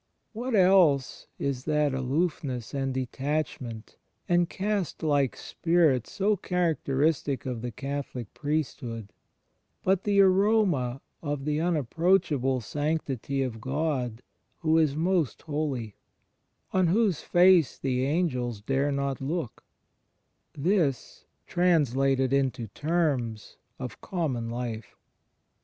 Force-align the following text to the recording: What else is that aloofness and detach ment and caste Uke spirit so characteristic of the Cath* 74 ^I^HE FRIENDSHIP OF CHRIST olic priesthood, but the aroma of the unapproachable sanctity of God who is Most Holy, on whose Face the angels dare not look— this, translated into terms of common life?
What 0.33 0.55
else 0.55 1.27
is 1.37 1.65
that 1.65 1.93
aloofness 1.93 2.73
and 2.73 2.91
detach 2.91 3.61
ment 3.61 3.97
and 4.27 4.49
caste 4.49 5.03
Uke 5.03 5.35
spirit 5.35 6.07
so 6.07 6.35
characteristic 6.35 7.45
of 7.45 7.61
the 7.61 7.69
Cath* 7.71 8.13
74 8.13 8.13
^I^HE 8.13 8.13
FRIENDSHIP 8.13 8.29
OF 8.31 8.39
CHRIST 8.41 8.79
olic 8.79 8.81
priesthood, 8.81 9.13
but 9.83 10.03
the 10.03 10.21
aroma 10.21 11.01
of 11.21 11.45
the 11.45 11.61
unapproachable 11.61 12.61
sanctity 12.61 13.43
of 13.43 13.61
God 13.61 14.23
who 14.61 14.79
is 14.79 14.95
Most 14.95 15.43
Holy, 15.43 15.95
on 16.73 16.87
whose 16.87 17.21
Face 17.21 17.77
the 17.77 18.03
angels 18.03 18.59
dare 18.61 18.91
not 18.91 19.21
look— 19.21 19.63
this, 20.57 21.25
translated 21.45 22.33
into 22.33 22.65
terms 22.69 23.57
of 23.77 24.01
common 24.01 24.49
life? 24.49 24.95